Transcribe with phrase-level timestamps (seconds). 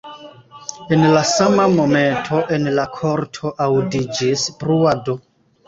[0.95, 5.19] En la sama momento en la korto aŭdiĝis bruado.